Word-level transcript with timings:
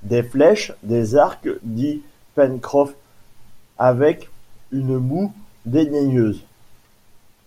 Des 0.00 0.22
flèches, 0.22 0.72
des 0.82 1.14
arcs! 1.14 1.46
dit 1.62 2.00
Pencroff 2.34 2.94
avec 3.76 4.30
une 4.72 4.96
moue 4.96 5.30
dédaigneuse 5.66 6.42